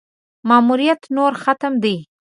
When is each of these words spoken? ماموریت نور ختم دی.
ماموریت 0.49 1.01
نور 1.15 1.33
ختم 1.43 1.73
دی. 1.83 1.95